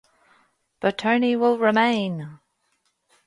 [0.81, 2.39] Bertone will remain!